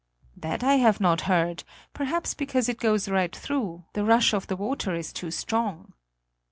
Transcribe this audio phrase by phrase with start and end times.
[0.35, 1.63] "That I have not heard;
[1.93, 5.93] perhaps because it goes right through; the rush of the water is too strong."